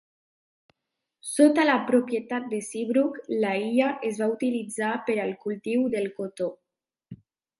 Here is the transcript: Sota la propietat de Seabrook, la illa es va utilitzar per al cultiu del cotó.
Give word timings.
Sota 1.31 1.65
la 1.69 1.75
propietat 1.89 2.47
de 2.53 2.61
Seabrook, 2.69 3.19
la 3.45 3.53
illa 3.67 3.91
es 4.09 4.23
va 4.23 4.31
utilitzar 4.33 4.91
per 5.11 5.19
al 5.27 5.37
cultiu 5.47 5.87
del 5.97 6.09
cotó. 6.21 6.49